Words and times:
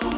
Three, 0.00 0.08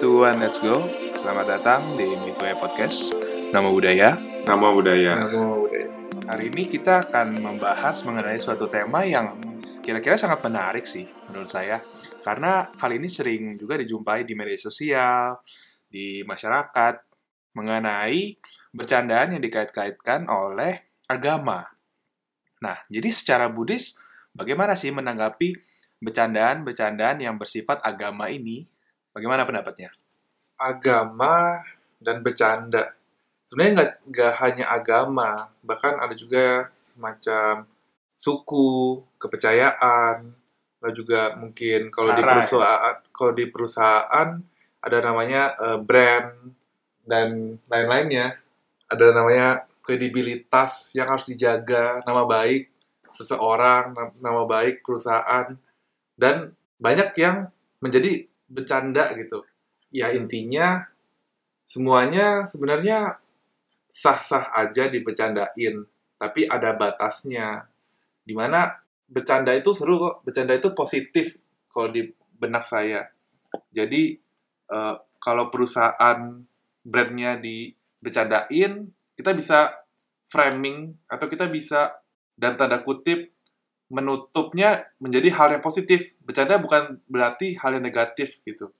two, 0.00 0.24
one, 0.24 0.40
let's 0.40 0.56
go. 0.64 0.88
Selamat 1.12 1.60
datang 1.60 1.92
di 2.00 2.08
Midway 2.16 2.56
Podcast. 2.56 3.12
Nama 3.52 3.68
budaya. 3.68 4.16
Nama 4.48 4.66
budaya. 4.72 5.20
Nama 5.20 5.28
budaya. 5.28 5.88
Hari 6.24 6.48
ini 6.48 6.72
kita 6.72 7.04
akan 7.04 7.36
membahas 7.36 8.00
mengenai 8.08 8.40
suatu 8.40 8.64
tema 8.72 9.04
yang 9.04 9.36
kira-kira 9.84 10.16
sangat 10.16 10.40
menarik 10.40 10.88
sih 10.88 11.04
menurut 11.28 11.52
saya. 11.52 11.84
Karena 12.24 12.72
hal 12.80 12.96
ini 12.96 13.12
sering 13.12 13.60
juga 13.60 13.76
dijumpai 13.76 14.24
di 14.24 14.32
media 14.32 14.56
sosial, 14.56 15.36
di 15.94 16.26
masyarakat, 16.26 16.98
mengenai 17.54 18.34
bercandaan 18.74 19.38
yang 19.38 19.42
dikait-kaitkan 19.46 20.26
oleh 20.26 20.82
agama. 21.06 21.70
Nah, 22.58 22.82
jadi 22.90 23.14
secara 23.14 23.46
Buddhis, 23.46 23.94
bagaimana 24.34 24.74
sih 24.74 24.90
menanggapi 24.90 25.54
bercandaan-bercandaan 26.02 27.22
yang 27.22 27.38
bersifat 27.38 27.78
agama 27.86 28.26
ini? 28.26 28.66
Bagaimana 29.14 29.46
pendapatnya? 29.46 29.94
Agama 30.58 31.62
dan 32.02 32.26
bercanda. 32.26 32.98
Sebenarnya 33.46 33.72
nggak 33.78 33.92
nggak 34.10 34.34
hanya 34.42 34.64
agama, 34.74 35.30
bahkan 35.62 35.94
ada 36.02 36.18
juga 36.18 36.66
semacam 36.66 37.70
suku, 38.18 38.98
kepercayaan, 39.22 40.34
lalu 40.82 40.94
juga 40.96 41.38
mungkin 41.38 41.94
kalau 41.94 42.10
di 42.18 42.22
Sara, 42.22 42.26
ya? 42.26 42.34
perusahaan 42.42 42.96
kalau 43.14 43.32
di 43.36 43.44
perusahaan 43.46 44.28
ada 44.84 45.00
namanya 45.00 45.56
eh, 45.56 45.78
brand 45.80 46.28
dan 47.08 47.56
lain-lainnya. 47.72 48.36
Ada 48.92 49.16
namanya 49.16 49.64
kredibilitas 49.80 50.92
yang 50.92 51.08
harus 51.08 51.24
dijaga, 51.24 52.04
nama 52.04 52.28
baik 52.28 52.68
seseorang, 53.08 53.96
nam- 53.96 54.16
nama 54.20 54.44
baik 54.44 54.84
perusahaan, 54.84 55.56
dan 56.16 56.52
banyak 56.76 57.16
yang 57.16 57.48
menjadi 57.80 58.28
bercanda 58.48 59.12
gitu. 59.16 59.44
Ya 59.88 60.12
intinya 60.12 60.84
semuanya 61.64 62.44
sebenarnya 62.44 63.16
sah-sah 63.88 64.52
aja 64.52 64.88
dibercandain, 64.92 65.84
tapi 66.20 66.44
ada 66.48 66.76
batasnya. 66.76 67.68
Di 68.24 68.32
mana 68.32 68.72
bercanda 69.04 69.52
itu 69.52 69.76
seru 69.76 70.00
kok, 70.00 70.24
bercanda 70.24 70.56
itu 70.56 70.72
positif 70.72 71.36
kalau 71.68 71.92
di 71.92 72.08
benak 72.40 72.64
saya. 72.64 73.06
Jadi 73.70 74.23
eh, 74.70 74.94
kalau 75.18 75.48
perusahaan 75.48 76.44
brandnya 76.84 77.40
dibercandain, 77.40 78.92
kita 79.16 79.30
bisa 79.32 79.72
framing 80.28 80.92
atau 81.08 81.26
kita 81.28 81.48
bisa 81.48 81.96
dan 82.34 82.58
tanda 82.58 82.82
kutip 82.82 83.30
menutupnya 83.92 84.90
menjadi 84.98 85.28
hal 85.36 85.48
yang 85.56 85.62
positif. 85.64 86.12
Bercanda 86.24 86.58
bukan 86.58 86.98
berarti 87.06 87.54
hal 87.60 87.78
yang 87.78 87.84
negatif 87.84 88.40
gitu. 88.42 88.72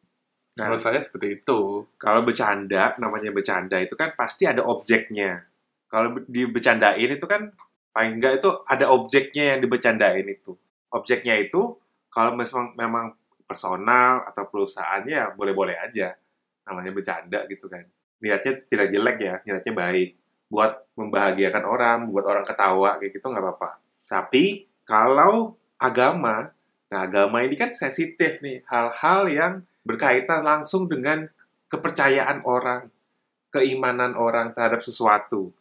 Nah, 0.55 0.71
Menurut 0.71 0.81
saya 0.83 1.03
seperti 1.03 1.43
itu. 1.43 1.83
kalau 1.99 2.23
bercanda, 2.23 2.95
namanya 3.03 3.35
bercanda 3.35 3.79
itu 3.83 3.99
kan 3.99 4.15
pasti 4.15 4.47
ada 4.47 4.63
objeknya. 4.63 5.43
Kalau 5.91 6.15
be- 6.19 6.27
dibecandain 6.31 7.11
itu 7.11 7.27
kan 7.27 7.51
paling 7.95 8.19
enggak 8.19 8.43
itu 8.43 8.51
ada 8.67 8.91
objeknya 8.91 9.55
yang 9.55 9.61
dibecandain 9.63 10.27
itu. 10.27 10.55
Objeknya 10.95 11.39
itu 11.39 11.75
kalau 12.11 12.39
memang 12.39 12.71
memang 12.79 13.07
personal 13.45 14.25
atau 14.29 14.49
perusahaannya 14.49 15.15
ya 15.15 15.27
boleh-boleh 15.37 15.77
aja. 15.77 16.17
Namanya 16.65 16.91
bercanda 16.97 17.45
gitu 17.49 17.69
kan. 17.69 17.85
Niatnya 18.21 18.53
tidak 18.65 18.89
jelek 18.89 19.17
ya, 19.21 19.35
niatnya 19.45 19.73
baik. 19.77 20.11
Buat 20.49 20.73
membahagiakan 20.97 21.65
orang, 21.65 21.99
buat 22.09 22.25
orang 22.25 22.45
ketawa 22.47 22.97
kayak 23.01 23.13
gitu 23.17 23.27
nggak 23.29 23.45
apa-apa. 23.45 23.71
Tapi 24.05 24.69
kalau 24.85 25.57
agama, 25.81 26.53
nah 26.89 27.01
agama 27.05 27.41
ini 27.45 27.57
kan 27.57 27.73
sensitif 27.73 28.41
nih, 28.41 28.65
hal-hal 28.69 29.21
yang 29.29 29.53
berkaitan 29.85 30.45
langsung 30.45 30.89
dengan 30.89 31.29
kepercayaan 31.69 32.45
orang, 32.45 32.89
keimanan 33.53 34.17
orang 34.17 34.53
terhadap 34.57 34.81
sesuatu. 34.81 35.53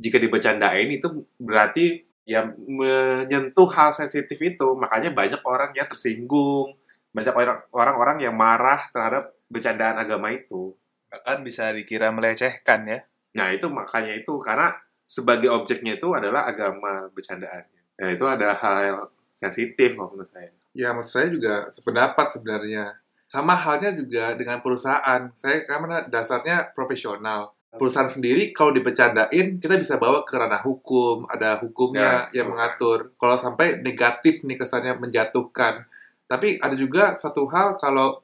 Jika 0.00 0.16
dibecandain 0.16 0.88
itu 0.88 1.28
berarti 1.36 2.04
ya 2.24 2.48
menyentuh 2.56 3.68
hal 3.72 3.92
sensitif 3.92 4.36
itu, 4.40 4.68
makanya 4.76 5.12
banyak 5.12 5.40
orang 5.44 5.76
yang 5.76 5.88
tersinggung, 5.88 6.76
banyak 7.10 7.34
orang- 7.34 7.62
orang-orang 7.72 8.18
yang 8.22 8.34
marah 8.34 8.78
terhadap 8.90 9.34
bercandaan 9.50 9.98
agama 9.98 10.30
itu. 10.30 10.74
Bahkan 11.10 11.42
bisa 11.42 11.74
dikira 11.74 12.14
melecehkan 12.14 12.86
ya. 12.86 12.98
Nah 13.34 13.50
itu 13.50 13.66
makanya 13.66 14.14
itu 14.14 14.38
karena 14.38 14.70
sebagai 15.02 15.50
objeknya 15.50 15.98
itu 15.98 16.06
adalah 16.14 16.46
agama 16.46 17.10
bercandaannya. 17.10 17.82
Nah 17.98 18.08
itu 18.14 18.24
ada 18.26 18.54
hal 18.54 18.76
yang 18.80 19.00
sensitif 19.34 19.98
kalau 19.98 20.14
menurut 20.14 20.30
saya. 20.30 20.50
Ya, 20.70 20.94
maksud 20.94 21.10
saya 21.10 21.28
juga 21.34 21.54
sependapat 21.66 22.30
sebenarnya. 22.30 22.94
Sama 23.26 23.58
halnya 23.58 23.90
juga 23.90 24.38
dengan 24.38 24.62
perusahaan. 24.62 25.30
Saya 25.34 25.66
karena 25.66 26.06
dasarnya 26.06 26.70
profesional. 26.70 27.50
Perusahaan 27.70 28.06
sendiri 28.06 28.50
kalau 28.50 28.74
dibercandain, 28.74 29.58
kita 29.62 29.78
bisa 29.78 29.94
bawa 29.94 30.26
ke 30.26 30.34
ranah 30.34 30.58
hukum, 30.62 31.22
ada 31.30 31.58
hukumnya 31.62 32.26
Ya, 32.30 32.42
yang 32.42 32.50
betul. 32.50 32.54
mengatur. 32.54 32.98
Kalau 33.14 33.36
sampai 33.38 33.78
negatif 33.78 34.42
nih 34.42 34.58
kesannya 34.58 34.98
menjatuhkan. 34.98 35.86
Tapi 36.30 36.62
ada 36.62 36.78
juga 36.78 37.18
satu 37.18 37.50
hal 37.50 37.74
kalau 37.74 38.22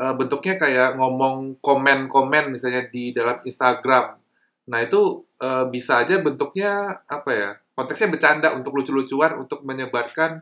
eh, 0.00 0.14
bentuknya 0.16 0.56
kayak 0.56 0.96
ngomong 0.96 1.60
komen-komen 1.60 2.48
misalnya 2.48 2.88
di 2.88 3.12
dalam 3.12 3.36
Instagram. 3.44 4.16
Nah, 4.72 4.80
itu 4.80 5.20
eh, 5.44 5.68
bisa 5.68 6.00
aja 6.00 6.24
bentuknya 6.24 7.04
apa 7.04 7.30
ya? 7.36 7.50
Konteksnya 7.76 8.08
bercanda 8.08 8.48
untuk 8.56 8.72
lucu-lucuan 8.72 9.36
untuk 9.36 9.60
menyebarkan 9.60 10.40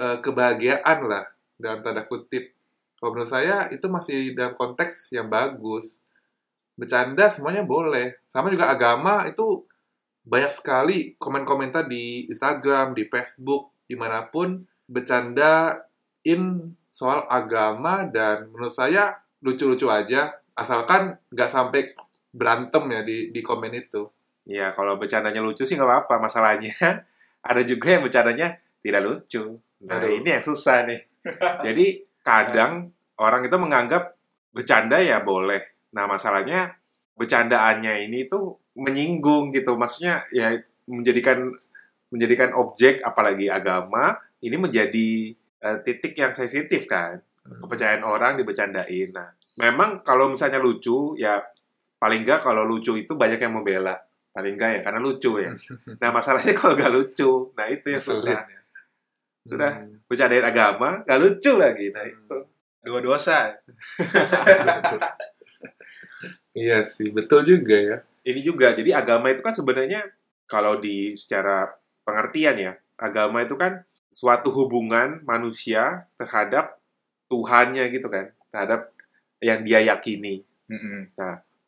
eh, 0.00 0.16
kebahagiaan 0.24 1.04
lah 1.04 1.28
dalam 1.60 1.84
tanda 1.84 2.08
kutip. 2.08 2.56
Kalau 2.96 3.12
menurut 3.12 3.28
saya 3.28 3.68
itu 3.68 3.84
masih 3.92 4.32
dalam 4.32 4.56
konteks 4.56 5.12
yang 5.12 5.28
bagus. 5.28 6.00
Bercanda 6.74 7.28
semuanya 7.28 7.62
boleh. 7.62 8.24
Sama 8.24 8.48
juga 8.48 8.72
agama 8.72 9.28
itu 9.28 9.68
banyak 10.24 10.52
sekali 10.52 10.98
komen-komentar 11.20 11.86
di 11.86 12.24
Instagram, 12.26 12.96
di 12.96 13.04
Facebook, 13.06 13.70
di 13.84 13.94
mana 13.94 14.26
pun 14.26 14.64
bercandain 16.28 16.76
soal 16.92 17.24
agama 17.30 18.04
dan 18.12 18.52
menurut 18.52 18.72
saya 18.72 19.16
lucu-lucu 19.40 19.88
aja 19.88 20.34
asalkan 20.52 21.16
nggak 21.32 21.48
sampai 21.48 21.94
berantem 22.34 22.84
ya 22.90 23.00
di 23.00 23.32
di 23.32 23.40
komen 23.40 23.72
itu. 23.72 24.04
Ya 24.44 24.72
kalau 24.76 25.00
bercandanya 25.00 25.40
lucu 25.40 25.64
sih 25.64 25.78
nggak 25.78 25.88
apa-apa. 25.88 26.14
Masalahnya 26.20 26.74
ada 27.48 27.62
juga 27.64 27.96
yang 27.96 28.02
bercandanya 28.04 28.60
tidak 28.84 29.02
lucu. 29.04 29.56
Nah 29.88 30.02
Aduh. 30.02 30.20
ini 30.20 30.28
yang 30.36 30.44
susah 30.44 30.84
nih. 30.84 31.00
Jadi 31.66 31.86
kadang 32.20 32.92
orang 33.16 33.48
itu 33.48 33.56
menganggap 33.56 34.12
bercanda 34.52 35.00
ya 35.00 35.24
boleh. 35.24 35.62
Nah 35.96 36.04
masalahnya 36.04 36.76
bercandaannya 37.16 38.04
ini 38.10 38.28
tuh 38.28 38.58
menyinggung 38.76 39.54
gitu. 39.54 39.78
Maksudnya 39.80 40.28
ya 40.34 40.52
menjadikan 40.88 41.52
menjadikan 42.08 42.56
objek 42.56 43.04
apalagi 43.04 43.52
agama 43.52 44.16
ini 44.40 44.56
menjadi 44.56 45.36
eh, 45.62 45.78
titik 45.82 46.14
yang 46.18 46.32
sensitif 46.34 46.86
kan. 46.86 47.18
Kepercayaan 47.48 48.04
orang 48.04 48.36
dibercandain. 48.36 49.08
Nah 49.10 49.32
memang 49.58 50.04
kalau 50.04 50.28
misalnya 50.28 50.60
lucu 50.60 51.16
ya 51.16 51.40
paling 51.98 52.22
nggak 52.22 52.44
kalau 52.44 52.68
lucu 52.68 52.94
itu 52.94 53.16
banyak 53.16 53.40
yang 53.40 53.56
membela. 53.56 53.96
Paling 54.30 54.54
nggak 54.54 54.70
ya 54.78 54.80
karena 54.84 55.00
lucu 55.00 55.40
ya. 55.40 55.50
Nah 56.02 56.10
masalahnya 56.12 56.52
kalau 56.54 56.76
nggak 56.76 56.92
lucu, 56.92 57.50
nah 57.56 57.66
itu 57.66 57.86
yang 57.90 58.02
susah. 58.02 58.44
Sudah. 59.48 59.80
Hmm. 59.80 60.04
Bercandain 60.04 60.44
agama 60.44 61.02
nggak 61.08 61.20
lucu 61.20 61.52
lagi. 61.56 61.88
Nah 61.90 62.04
itu. 62.04 62.36
Dua 62.84 63.00
dosa. 63.02 63.52
Iya 66.58 66.82
sih, 66.82 67.14
betul 67.14 67.46
juga 67.46 67.78
ya. 67.78 67.96
ini 68.26 68.42
juga 68.42 68.74
jadi 68.74 68.98
agama 68.98 69.30
itu 69.30 69.46
kan 69.46 69.54
sebenarnya 69.54 70.04
kalau 70.50 70.82
di 70.82 71.14
secara 71.14 71.70
pengertian 72.02 72.56
ya 72.58 72.72
agama 72.98 73.46
itu 73.46 73.54
kan 73.54 73.86
suatu 74.08 74.48
hubungan 74.52 75.20
manusia 75.24 76.08
terhadap 76.16 76.80
Tuhannya 77.28 77.92
gitu 77.92 78.08
kan 78.08 78.32
terhadap 78.48 78.88
yang 79.44 79.62
dia 79.62 79.84
yakini 79.84 80.42
Mm-mm. 80.68 81.12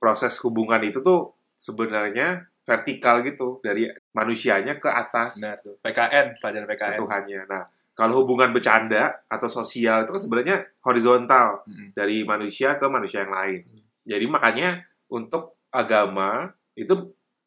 proses 0.01 0.37
hubungan 0.41 0.81
itu 0.81 1.05
tuh 1.05 1.37
sebenarnya 1.61 2.49
vertikal 2.65 3.21
gitu 3.21 3.61
dari 3.61 3.89
manusianya 4.17 4.79
ke 4.81 4.89
atas 4.89 5.43
Benar 5.43 5.59
tuh. 5.61 5.77
PKN, 5.85 6.27
pelajaran 6.41 6.67
ke 6.67 6.73
PKN. 6.77 6.99
Tuhannya 7.01 7.41
nah 7.49 7.65
kalau 7.93 8.25
hubungan 8.25 8.57
bercanda 8.57 9.21
atau 9.29 9.45
sosial 9.45 10.09
itu 10.09 10.17
kan 10.17 10.23
sebenarnya 10.23 10.57
horizontal 10.81 11.61
Mm-mm. 11.69 11.93
dari 11.93 12.25
manusia 12.25 12.81
ke 12.81 12.87
manusia 12.89 13.29
yang 13.29 13.35
lain. 13.37 13.61
Jadi 14.09 14.25
makanya 14.25 14.81
untuk 15.13 15.61
agama 15.69 16.49
itu 16.73 16.97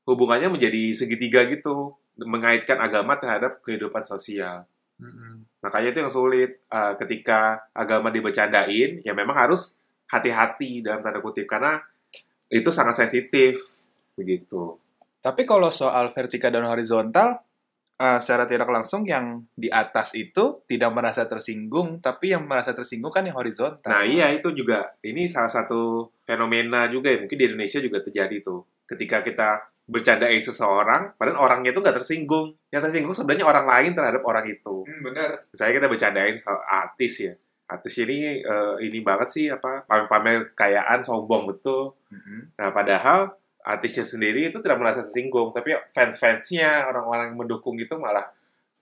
hubungannya 0.06 0.54
menjadi 0.54 0.94
segitiga 0.94 1.50
gitu, 1.50 1.98
mengaitkan 2.20 2.78
agama 2.78 3.18
terhadap 3.18 3.64
kehidupan 3.66 4.06
sosial. 4.06 4.68
Makanya 5.64 5.90
itu 5.92 6.00
yang 6.04 6.14
sulit 6.14 6.52
Uh, 6.74 6.98
ketika 6.98 7.70
agama 7.70 8.10
dibercandain, 8.10 9.06
ya 9.06 9.14
memang 9.14 9.38
harus 9.38 9.78
hati-hati 10.10 10.82
dalam 10.82 11.06
tanda 11.06 11.22
kutip 11.22 11.46
karena 11.46 11.78
itu 12.50 12.70
sangat 12.74 13.06
sensitif 13.06 13.62
begitu. 14.18 14.78
Tapi 15.22 15.46
kalau 15.46 15.70
soal 15.70 16.10
vertikal 16.10 16.50
dan 16.50 16.66
horizontal, 16.66 17.46
eh, 17.98 18.20
secara 18.22 18.50
tidak 18.50 18.70
langsung 18.70 19.06
yang 19.06 19.42
di 19.54 19.70
atas 19.70 20.14
itu 20.14 20.66
tidak 20.66 20.92
merasa 20.94 21.30
tersinggung, 21.30 22.02
tapi 22.02 22.34
yang 22.34 22.50
merasa 22.50 22.74
tersinggung 22.74 23.14
kan 23.14 23.26
yang 23.26 23.38
horizontal. 23.38 23.90
Nah 23.90 24.02
iya 24.02 24.30
itu 24.34 24.50
juga 24.54 24.98
ini 25.06 25.30
salah 25.30 25.50
satu 25.50 26.10
fenomena 26.26 26.90
juga 26.90 27.14
ya 27.14 27.22
mungkin 27.22 27.38
di 27.38 27.46
Indonesia 27.54 27.80
juga 27.82 28.02
terjadi 28.02 28.42
tuh. 28.42 28.66
Ketika 28.90 29.22
kita 29.22 29.73
bercandain 29.84 30.40
seseorang, 30.40 31.12
padahal 31.20 31.44
orangnya 31.44 31.76
itu 31.76 31.84
nggak 31.84 31.98
tersinggung. 32.00 32.56
Yang 32.72 32.90
tersinggung 32.90 33.16
sebenarnya 33.16 33.46
orang 33.46 33.66
lain 33.68 33.92
terhadap 33.92 34.24
orang 34.24 34.46
itu. 34.48 34.88
Hmm, 34.88 35.02
bener. 35.04 35.30
Misalnya 35.52 35.74
kita 35.84 35.88
bercandain 35.92 36.36
soal 36.40 36.60
artis 36.64 37.14
ya. 37.20 37.34
Artis 37.68 37.94
ini 38.00 38.40
eh, 38.40 38.76
ini 38.84 39.00
banget 39.04 39.28
sih 39.28 39.46
apa 39.52 39.84
pamer-pamer 39.88 40.56
kekayaan 40.56 41.04
sombong 41.04 41.48
betul. 41.48 41.96
Mhm. 42.12 42.60
Nah 42.60 42.70
padahal 42.72 43.34
artisnya 43.64 44.04
sendiri 44.04 44.52
itu 44.52 44.60
tidak 44.60 44.80
merasa 44.80 45.00
tersinggung, 45.04 45.56
tapi 45.56 45.76
fans-fansnya 45.96 46.88
orang-orang 46.88 47.32
yang 47.32 47.40
mendukung 47.40 47.76
itu 47.80 47.96
malah 47.96 48.28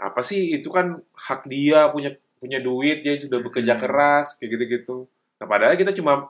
apa 0.01 0.21
sih 0.25 0.57
itu 0.57 0.69
kan 0.73 0.97
hak 1.13 1.45
dia 1.45 1.93
punya 1.93 2.09
punya 2.41 2.57
duit 2.57 3.05
dia 3.05 3.21
sudah 3.21 3.37
bekerja 3.37 3.77
Hmm. 3.77 3.81
keras 3.85 4.41
kayak 4.41 4.57
gitu-gitu. 4.57 5.05
Nah 5.37 5.45
padahal 5.45 5.77
kita 5.77 5.93
cuma 5.93 6.29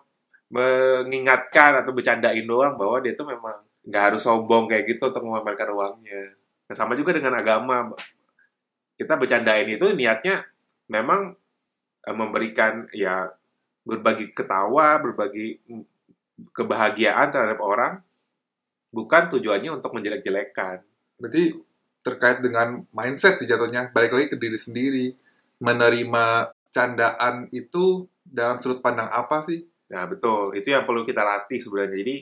mengingatkan 0.52 1.80
atau 1.80 1.96
bercandain 1.96 2.44
doang 2.44 2.76
bahwa 2.76 3.00
dia 3.00 3.16
tuh 3.16 3.24
memang 3.24 3.56
nggak 3.86 4.04
harus 4.14 4.22
sombong 4.22 4.70
kayak 4.70 4.86
gitu 4.86 5.10
untuk 5.10 5.26
memamerkan 5.26 5.74
uangnya. 5.74 6.38
Nah, 6.70 6.76
sama 6.78 6.94
juga 6.94 7.18
dengan 7.18 7.34
agama. 7.34 7.92
Kita 8.96 9.18
bercandain 9.18 9.66
itu 9.66 9.90
niatnya 9.98 10.46
memang 10.92 11.34
eh, 12.06 12.16
memberikan 12.16 12.86
ya 12.94 13.28
berbagi 13.82 14.30
ketawa, 14.38 15.02
berbagi 15.02 15.58
mm, 15.66 15.84
kebahagiaan 16.54 17.34
terhadap 17.34 17.60
orang, 17.62 18.06
bukan 18.94 19.34
tujuannya 19.34 19.74
untuk 19.74 19.94
menjelek-jelekan. 19.98 20.86
Berarti 21.18 21.58
terkait 22.02 22.42
dengan 22.42 22.86
mindset 22.94 23.38
sih 23.38 23.50
jatuhnya. 23.50 23.90
Balik 23.94 24.14
lagi 24.14 24.28
ke 24.34 24.38
diri 24.38 24.58
sendiri. 24.58 25.08
Menerima 25.62 26.50
candaan 26.74 27.46
itu 27.54 28.10
dalam 28.26 28.58
sudut 28.62 28.82
pandang 28.82 29.10
apa 29.10 29.46
sih? 29.46 29.62
Nah, 29.94 30.10
betul. 30.10 30.58
Itu 30.58 30.74
yang 30.74 30.86
perlu 30.90 31.06
kita 31.06 31.22
latih 31.22 31.62
sebenarnya. 31.62 32.02
Jadi, 32.02 32.16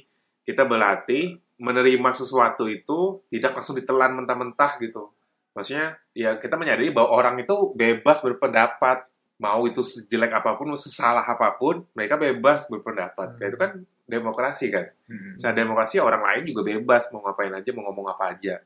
kita 0.43 0.67
berlatih 0.67 1.39
menerima 1.59 2.09
sesuatu 2.15 2.65
itu 2.71 3.19
tidak 3.27 3.59
langsung 3.59 3.75
ditelan 3.75 4.15
mentah-mentah 4.15 4.79
gitu. 4.79 5.11
Maksudnya, 5.51 5.99
ya 6.15 6.39
kita 6.39 6.55
menyadari 6.55 6.95
bahwa 6.95 7.11
orang 7.19 7.35
itu 7.43 7.75
bebas 7.75 8.23
berpendapat. 8.23 9.05
Mau 9.39 9.63
itu 9.67 9.79
sejelek 9.79 10.35
apa 10.35 10.59
pun, 10.59 10.71
sesalah 10.75 11.23
apa 11.23 11.55
pun, 11.55 11.83
mereka 11.95 12.19
bebas 12.19 12.67
berpendapat. 12.67 13.35
Hmm. 13.35 13.39
Nah, 13.39 13.47
itu 13.47 13.57
kan 13.59 13.71
demokrasi 14.09 14.67
kan. 14.73 14.89
Mhm. 15.07 15.37
Secara 15.39 15.55
demokrasi 15.63 16.01
orang 16.01 16.19
lain 16.25 16.43
juga 16.49 16.65
bebas 16.65 17.07
mau 17.13 17.23
ngapain 17.23 17.53
aja, 17.53 17.69
mau 17.71 17.87
ngomong 17.87 18.09
apa 18.09 18.35
aja. 18.35 18.57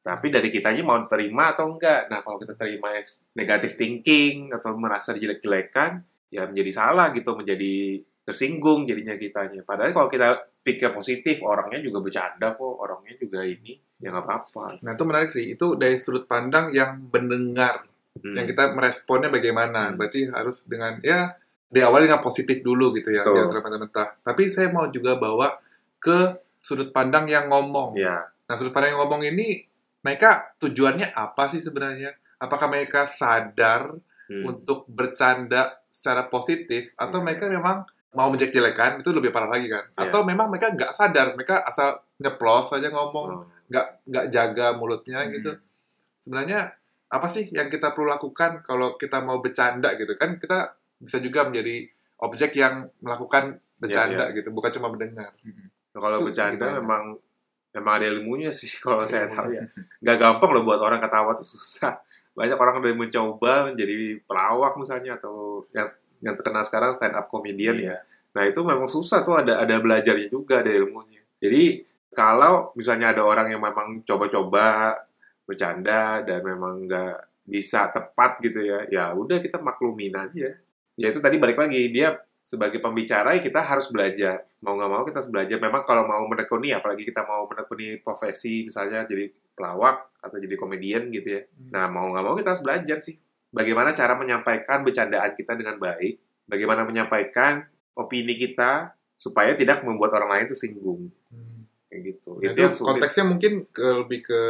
Tapi 0.00 0.26
dari 0.32 0.48
kitanya 0.52 0.84
mau 0.84 0.96
terima 1.08 1.52
atau 1.52 1.72
enggak. 1.72 2.08
Nah, 2.12 2.20
kalau 2.22 2.38
kita 2.38 2.54
terima 2.54 2.94
as 2.94 3.26
negative 3.34 3.74
thinking 3.74 4.52
atau 4.52 4.76
merasa 4.76 5.16
dijelek-jelekan, 5.16 6.04
ya 6.30 6.46
menjadi 6.46 6.70
salah 6.72 7.10
gitu, 7.12 7.34
menjadi 7.34 8.00
tersinggung 8.24 8.86
jadinya 8.86 9.16
kitanya. 9.18 9.60
Padahal 9.66 9.92
kalau 9.92 10.08
kita 10.08 10.49
pikir 10.60 10.92
positif, 10.92 11.40
orangnya 11.40 11.80
juga 11.80 12.04
bercanda 12.04 12.52
kok, 12.52 12.74
orangnya 12.80 13.16
juga 13.16 13.40
ini, 13.44 13.76
ya 13.96 14.12
nggak 14.12 14.24
apa-apa. 14.24 14.84
Nah 14.84 14.92
itu 14.92 15.04
menarik 15.08 15.30
sih. 15.32 15.44
Itu 15.56 15.80
dari 15.80 15.96
sudut 15.96 16.28
pandang 16.28 16.70
yang 16.70 17.08
mendengar. 17.08 17.88
Hmm. 18.20 18.36
Yang 18.36 18.56
kita 18.56 18.76
meresponnya 18.76 19.32
bagaimana. 19.32 19.90
Hmm. 19.90 19.96
Berarti 19.96 20.28
harus 20.28 20.68
dengan, 20.68 21.00
ya 21.00 21.32
diawali 21.70 22.10
dengan 22.10 22.20
positif 22.20 22.60
dulu 22.60 22.92
gitu 22.98 23.14
ya. 23.14 23.22
Jangan 23.24 23.46
terlalu 23.48 23.64
mentah-mentah. 23.64 24.08
Tapi 24.26 24.42
saya 24.50 24.68
mau 24.74 24.90
juga 24.90 25.16
bawa 25.16 25.56
ke 26.02 26.36
sudut 26.60 26.92
pandang 26.92 27.30
yang 27.30 27.48
ngomong. 27.48 27.96
Ya, 27.96 28.28
Nah, 28.50 28.58
sudut 28.58 28.74
pandang 28.74 28.98
yang 28.98 29.06
ngomong 29.06 29.22
ini, 29.30 29.62
mereka 30.02 30.58
tujuannya 30.58 31.14
apa 31.14 31.46
sih 31.46 31.62
sebenarnya? 31.62 32.10
Apakah 32.42 32.66
mereka 32.66 33.06
sadar 33.06 33.94
hmm. 34.26 34.42
untuk 34.42 34.90
bercanda 34.90 35.78
secara 35.86 36.26
positif, 36.26 36.90
atau 36.98 37.22
Hmm. 37.22 37.30
mereka 37.30 37.46
memang 37.46 37.86
mau 38.10 38.26
menjelek-jelekan, 38.26 38.98
itu 38.98 39.10
lebih 39.10 39.30
parah 39.30 39.46
lagi 39.48 39.66
kan? 39.66 39.86
Iya. 39.86 40.10
Atau 40.10 40.26
memang 40.26 40.50
mereka 40.50 40.74
nggak 40.74 40.90
sadar, 40.90 41.32
mereka 41.32 41.62
asal 41.62 41.94
nyeplos 42.18 42.66
saja 42.68 42.90
ngomong, 42.90 43.28
Oh. 43.30 43.46
nggak 43.70 43.86
nggak 44.06 44.26
jaga 44.28 44.66
mulutnya 44.74 45.22
Hmm. 45.22 45.30
gitu. 45.30 45.52
Sebenarnya 46.18 46.74
apa 47.06 47.26
sih 47.26 47.46
yang 47.50 47.66
kita 47.66 47.90
perlu 47.90 48.06
lakukan 48.06 48.62
kalau 48.62 48.94
kita 48.94 49.22
mau 49.22 49.38
bercanda 49.38 49.94
gitu 49.94 50.14
kan? 50.14 50.36
Kita 50.36 50.70
bisa 50.98 51.18
juga 51.18 51.46
menjadi 51.46 51.86
objek 52.20 52.54
yang 52.54 52.84
melakukan 53.00 53.56
bercanda 53.78 54.28
Iya, 54.28 54.36
gitu, 54.36 54.48
bukan 54.50 54.70
cuma 54.70 54.90
mendengar. 54.90 55.30
Nah, 55.90 55.98
kalau 55.98 56.18
Itu 56.20 56.26
bercanda 56.28 56.66
gimana? 56.66 56.78
memang 56.82 57.04
memang 57.70 57.92
ada 57.96 58.06
ilmunya 58.10 58.50
sih 58.50 58.68
kalau 58.84 59.06
saya 59.06 59.24
tahu 59.24 59.54
ya. 59.54 59.62
Gak 60.02 60.18
gampang 60.18 60.50
loh 60.50 60.66
buat 60.66 60.82
orang 60.82 60.98
ketawa 60.98 61.30
tuh 61.32 61.46
susah. 61.46 61.94
Banyak 62.34 62.58
orang 62.58 62.78
udah 62.78 62.92
mencoba 62.92 63.70
menjadi 63.70 64.18
pelawak 64.22 64.74
misalnya 64.76 65.14
atau 65.16 65.62
yang 65.72 65.86
yang 66.20 66.36
terkenal 66.36 66.64
sekarang 66.64 66.92
stand 66.96 67.16
up 67.16 67.28
comedian 67.28 67.76
ya. 67.80 67.84
Iya. 67.84 67.96
Nah 68.30 68.42
itu 68.46 68.60
memang 68.62 68.86
susah 68.86 69.26
tuh 69.26 69.40
ada 69.40 69.58
ada 69.58 69.76
belajarnya 69.80 70.28
juga 70.30 70.62
ada 70.62 70.70
ilmunya. 70.70 71.20
Jadi 71.40 71.82
kalau 72.14 72.70
misalnya 72.76 73.14
ada 73.16 73.22
orang 73.24 73.50
yang 73.50 73.62
memang 73.62 74.02
coba-coba 74.06 74.94
bercanda 75.46 76.22
dan 76.22 76.44
memang 76.46 76.86
nggak 76.86 77.16
bisa 77.50 77.90
tepat 77.90 78.38
gitu 78.38 78.62
ya, 78.62 78.86
ya 78.86 79.04
udah 79.10 79.42
kita 79.42 79.58
maklumin 79.58 80.14
aja. 80.14 80.54
Ya 80.94 81.06
itu 81.10 81.18
tadi 81.18 81.40
balik 81.40 81.58
lagi 81.58 81.90
dia 81.90 82.14
sebagai 82.40 82.78
pembicara 82.78 83.34
ya 83.34 83.42
kita 83.42 83.62
harus 83.62 83.90
belajar. 83.90 84.46
Mau 84.62 84.78
nggak 84.78 84.90
mau 84.90 85.02
kita 85.02 85.22
harus 85.22 85.32
belajar. 85.32 85.58
Memang 85.58 85.82
kalau 85.82 86.06
mau 86.06 86.22
menekuni, 86.26 86.70
apalagi 86.70 87.02
kita 87.02 87.26
mau 87.26 87.46
menekuni 87.50 87.98
profesi 87.98 88.68
misalnya 88.68 89.02
jadi 89.08 89.26
pelawak 89.56 90.20
atau 90.22 90.36
jadi 90.38 90.54
komedian 90.54 91.10
gitu 91.10 91.40
ya. 91.40 91.42
Nah 91.72 91.90
mau 91.90 92.10
nggak 92.12 92.24
mau 92.24 92.34
kita 92.36 92.54
harus 92.54 92.64
belajar 92.64 92.98
sih. 93.02 93.16
Bagaimana 93.50 93.90
cara 93.90 94.14
menyampaikan 94.14 94.80
bercandaan 94.80 95.34
kita 95.34 95.54
dengan 95.54 95.76
baik. 95.76 96.18
Bagaimana 96.46 96.82
menyampaikan 96.82 97.62
opini 97.92 98.34
kita 98.34 98.90
supaya 99.12 99.52
tidak 99.52 99.82
membuat 99.82 100.14
orang 100.14 100.38
lain 100.38 100.46
tersinggung. 100.48 101.10
Kayak 101.86 102.00
gitu. 102.06 102.30
Nah, 102.38 102.42
itu 102.42 102.50
itu 102.50 102.60
yang 102.62 102.72
sulit. 102.72 102.86
konteksnya 102.86 103.24
mungkin 103.26 103.52
ke 103.68 103.86
lebih 104.00 104.20
ke 104.22 104.40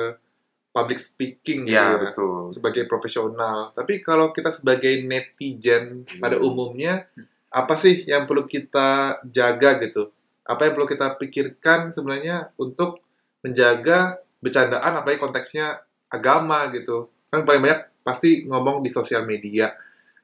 public 0.71 1.01
speaking 1.01 1.67
gitu 1.67 1.75
Ya, 1.75 1.97
ya, 1.97 1.99
betul. 1.99 2.47
sebagai 2.47 2.87
profesional. 2.87 3.73
Tapi 3.73 3.99
kalau 3.99 4.31
kita 4.31 4.55
sebagai 4.55 5.03
netizen 5.03 6.05
Hmm. 6.07 6.21
pada 6.21 6.39
umumnya, 6.39 7.09
apa 7.51 7.75
sih 7.75 8.07
yang 8.07 8.29
perlu 8.29 8.47
kita 8.47 9.19
jaga 9.27 9.81
gitu? 9.83 10.13
Apa 10.45 10.69
yang 10.69 10.77
perlu 10.77 10.87
kita 10.87 11.17
pikirkan 11.17 11.91
sebenarnya 11.91 12.55
untuk 12.55 13.03
menjaga 13.41 14.21
bercandaan 14.39 14.93
apalagi 14.95 15.19
konteksnya 15.19 15.81
agama 16.07 16.71
gitu. 16.71 17.11
Kan 17.29 17.43
paling 17.43 17.61
banyak 17.61 17.81
pasti 18.01 18.45
ngomong 18.49 18.85
di 18.85 18.91
sosial 18.93 19.25
media. 19.25 19.71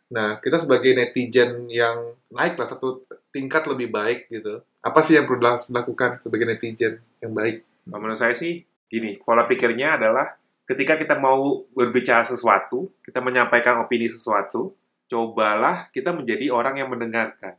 Nah, 0.06 0.38
kita 0.38 0.62
sebagai 0.62 0.94
netizen 0.94 1.66
yang 1.66 2.14
naik 2.30 2.54
lah 2.54 2.68
satu 2.68 3.02
tingkat 3.34 3.66
lebih 3.66 3.90
baik 3.90 4.30
gitu. 4.30 4.62
Apa 4.82 5.02
sih 5.02 5.18
yang 5.18 5.26
perlu 5.26 5.42
dilakukan 5.42 6.22
sebagai 6.22 6.46
netizen 6.46 7.02
yang 7.18 7.34
baik? 7.34 7.66
Kalau 7.86 7.98
menurut 7.98 8.18
saya 8.18 8.34
sih 8.34 8.62
gini, 8.86 9.18
pola 9.18 9.46
pikirnya 9.50 9.98
adalah 9.98 10.38
ketika 10.66 10.94
kita 10.94 11.18
mau 11.18 11.66
berbicara 11.74 12.22
sesuatu, 12.22 12.90
kita 13.02 13.18
menyampaikan 13.18 13.82
opini 13.82 14.06
sesuatu, 14.06 14.74
cobalah 15.10 15.90
kita 15.90 16.14
menjadi 16.14 16.54
orang 16.54 16.78
yang 16.78 16.90
mendengarkan. 16.90 17.58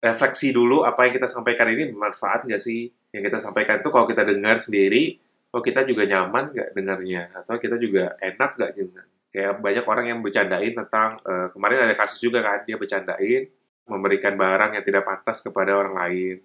Refleksi 0.00 0.52
dulu 0.52 0.84
apa 0.84 1.08
yang 1.08 1.16
kita 1.16 1.28
sampaikan 1.28 1.72
ini 1.72 1.92
bermanfaat 1.92 2.44
nggak 2.44 2.60
sih? 2.60 2.92
Yang 3.12 3.32
kita 3.32 3.38
sampaikan 3.40 3.80
itu 3.80 3.88
kalau 3.88 4.04
kita 4.04 4.28
dengar 4.28 4.60
sendiri, 4.60 5.16
oh 5.56 5.64
kita 5.64 5.88
juga 5.88 6.04
nyaman 6.04 6.52
nggak 6.52 6.68
dengarnya? 6.76 7.22
Atau 7.32 7.56
kita 7.56 7.80
juga 7.80 8.16
enak 8.20 8.50
nggak 8.60 8.72
dengar? 8.76 9.06
Kayak 9.36 9.60
banyak 9.60 9.84
orang 9.84 10.06
yang 10.08 10.18
bercandain 10.24 10.72
tentang, 10.72 11.20
eh, 11.20 11.52
kemarin 11.52 11.84
ada 11.84 11.92
kasus 11.92 12.24
juga 12.24 12.40
kan, 12.40 12.64
dia 12.64 12.80
bercandain, 12.80 13.44
memberikan 13.84 14.32
barang 14.32 14.80
yang 14.80 14.84
tidak 14.84 15.04
pantas 15.04 15.44
kepada 15.44 15.76
orang 15.76 15.92
lain. 15.92 16.40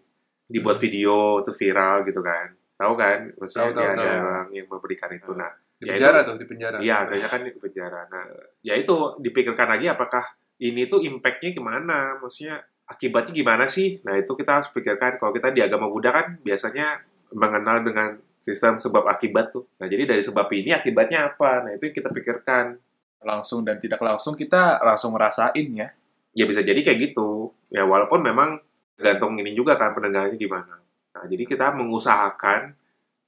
Dibuat 0.51 0.75
video, 0.75 1.39
itu 1.39 1.55
viral 1.55 2.03
gitu 2.03 2.19
kan. 2.19 2.51
Tahu 2.75 2.93
kan? 2.99 3.31
Maksudnya 3.39 3.63
Tahu, 3.63 3.71
tahu, 3.71 3.79
dia 3.79 3.89
ada 3.95 4.03
tahu. 4.03 4.27
orang 4.27 4.47
yang 4.51 4.67
memberikan 4.67 5.09
itu. 5.15 5.31
Nah, 5.31 5.51
Di 5.81 5.89
Ya, 5.89 5.97
penjara 5.97 6.19
tuh, 6.21 6.35
di 6.37 6.45
penjara. 6.45 6.77
Iya, 6.77 6.97
kayaknya 7.09 7.29
kan 7.31 7.41
di 7.41 7.51
penjara. 7.57 8.01
Nah, 8.11 8.25
ya 8.61 8.73
itu 8.77 8.95
dipikirkan 9.17 9.65
lagi 9.65 9.89
apakah 9.89 10.21
ini 10.61 10.85
tuh 10.85 11.01
impact-nya 11.01 11.57
gimana? 11.57 12.21
Maksudnya 12.21 12.61
akibatnya 12.85 13.33
gimana 13.33 13.65
sih? 13.65 13.97
Nah, 14.05 14.13
itu 14.13 14.29
kita 14.37 14.61
harus 14.61 14.69
pikirkan. 14.69 15.17
Kalau 15.17 15.33
kita 15.33 15.49
di 15.49 15.63
agama 15.65 15.89
Buddha 15.89 16.13
kan 16.13 16.37
biasanya 16.45 17.01
mengenal 17.33 17.81
dengan 17.81 18.13
sistem 18.41 18.81
sebab 18.81 19.05
akibat 19.05 19.53
tuh. 19.53 19.69
Nah, 19.77 19.85
jadi 19.85 20.09
dari 20.09 20.25
sebab 20.25 20.49
ini 20.49 20.73
akibatnya 20.73 21.29
apa? 21.29 21.61
Nah, 21.61 21.77
itu 21.77 21.93
yang 21.93 21.95
kita 21.95 22.09
pikirkan. 22.09 22.73
Langsung 23.21 23.61
dan 23.61 23.77
tidak 23.77 24.01
langsung 24.01 24.33
kita 24.33 24.81
langsung 24.81 25.13
ngerasain 25.13 25.67
ya. 25.77 25.93
Ya 26.33 26.45
bisa 26.49 26.65
jadi 26.65 26.81
kayak 26.81 27.13
gitu. 27.13 27.53
Ya 27.69 27.85
walaupun 27.85 28.25
memang 28.25 28.57
tergantung 28.97 29.37
ini 29.37 29.53
juga 29.53 29.77
kan 29.77 29.93
pendengarnya 29.93 30.41
gimana. 30.41 30.81
Nah, 31.13 31.23
jadi 31.29 31.45
kita 31.45 31.69
mengusahakan 31.77 32.73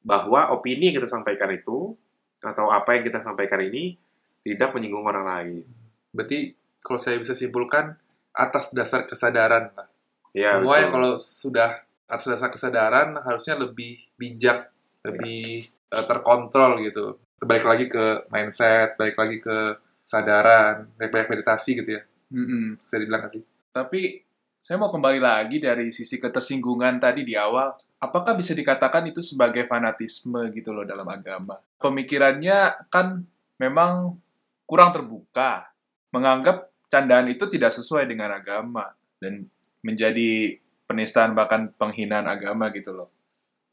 bahwa 0.01 0.49
opini 0.49 0.89
yang 0.89 0.97
kita 0.97 1.13
sampaikan 1.13 1.53
itu 1.53 1.93
atau 2.41 2.73
apa 2.73 2.97
yang 2.97 3.05
kita 3.05 3.21
sampaikan 3.21 3.61
ini 3.61 4.01
tidak 4.41 4.73
menyinggung 4.73 5.05
orang 5.05 5.25
lain. 5.29 5.63
Berarti 6.09 6.57
kalau 6.81 6.97
saya 6.97 7.21
bisa 7.21 7.37
simpulkan 7.37 7.95
atas 8.33 8.73
dasar 8.73 9.05
kesadaran 9.05 9.69
lah. 9.77 9.87
Ya, 10.33 10.57
Semua 10.57 10.81
yang 10.81 10.89
kalau 10.89 11.13
sudah 11.13 11.85
atas 12.09 12.25
dasar 12.25 12.49
kesadaran 12.49 13.13
harusnya 13.21 13.53
lebih 13.55 14.09
bijak, 14.17 14.72
lebih 15.03 15.67
eh, 15.67 16.05
terkontrol 16.07 16.79
gitu. 16.83 17.19
Balik 17.43 17.65
lagi 17.67 17.85
ke 17.91 18.27
mindset, 18.31 18.95
balik 18.95 19.19
lagi 19.19 19.37
ke 19.43 19.57
kesadaran, 20.03 20.91
banyak 20.99 21.31
meditasi 21.31 21.79
gitu 21.79 21.99
ya. 21.99 22.01
Mm-mm. 22.31 22.75
Bisa 22.79 22.95
dibilang 22.99 23.27
sih? 23.31 23.43
Tapi 23.71 24.19
saya 24.63 24.79
mau 24.79 24.91
kembali 24.91 25.19
lagi 25.19 25.59
dari 25.59 25.91
sisi 25.91 26.19
ketersinggungan 26.19 26.99
tadi 26.99 27.27
di 27.27 27.35
awal. 27.35 27.75
Apakah 28.03 28.35
bisa 28.35 28.51
dikatakan 28.51 29.07
itu 29.07 29.23
sebagai 29.23 29.63
fanatisme 29.63 30.51
gitu 30.51 30.75
loh 30.75 30.83
dalam 30.83 31.07
agama? 31.07 31.55
Pemikirannya 31.79 32.87
kan 32.91 33.23
memang 33.59 34.19
kurang 34.67 34.91
terbuka. 34.91 35.71
Menganggap 36.11 36.71
candaan 36.91 37.31
itu 37.31 37.47
tidak 37.47 37.71
sesuai 37.71 38.07
dengan 38.07 38.35
agama. 38.35 38.91
Dan 39.19 39.47
menjadi 39.83 40.59
penistaan 40.87 41.31
bahkan 41.35 41.71
penghinaan 41.75 42.27
agama 42.27 42.71
gitu 42.75 42.91
loh. 42.91 43.11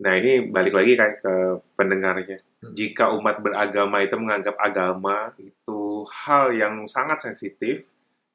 Nah 0.01 0.13
ini 0.17 0.49
balik 0.49 0.73
lagi 0.73 0.97
kayak 0.97 1.17
ke 1.21 1.35
pendengarnya. 1.77 2.39
Hmm. 2.65 2.73
Jika 2.73 3.13
umat 3.21 3.45
beragama 3.45 4.01
itu 4.01 4.17
menganggap 4.17 4.57
agama 4.57 5.33
itu 5.37 6.09
hal 6.25 6.57
yang 6.57 6.89
sangat 6.89 7.21
sensitif, 7.21 7.85